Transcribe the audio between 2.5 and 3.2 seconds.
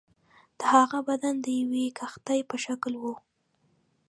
شکل وو.